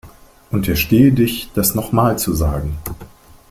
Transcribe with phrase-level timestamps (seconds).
[0.49, 2.75] Unterstehe dich, das noch mal zu sagen!